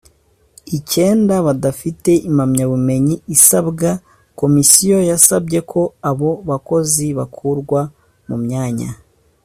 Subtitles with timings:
[0.77, 3.89] icyenda badafite impamyabumenyi isabwa
[4.39, 7.81] komisiyo yasabye ko abo bakozi bakurwa
[8.29, 8.89] mu myanya